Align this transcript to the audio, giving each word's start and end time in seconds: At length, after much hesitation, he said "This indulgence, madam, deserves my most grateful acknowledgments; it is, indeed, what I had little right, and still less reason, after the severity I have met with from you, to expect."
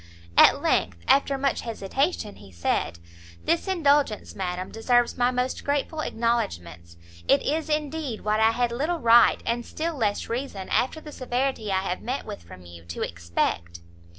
At 0.35 0.63
length, 0.63 0.97
after 1.07 1.37
much 1.37 1.61
hesitation, 1.61 2.37
he 2.37 2.51
said 2.51 2.97
"This 3.45 3.67
indulgence, 3.67 4.33
madam, 4.33 4.71
deserves 4.71 5.15
my 5.15 5.29
most 5.29 5.63
grateful 5.63 5.99
acknowledgments; 5.99 6.97
it 7.27 7.43
is, 7.43 7.69
indeed, 7.69 8.21
what 8.21 8.39
I 8.39 8.49
had 8.49 8.71
little 8.71 8.97
right, 8.97 9.43
and 9.45 9.63
still 9.63 9.93
less 9.95 10.27
reason, 10.27 10.69
after 10.69 11.01
the 11.01 11.11
severity 11.11 11.71
I 11.71 11.81
have 11.81 12.01
met 12.01 12.25
with 12.25 12.41
from 12.41 12.65
you, 12.65 12.83
to 12.85 13.03
expect." 13.03 13.81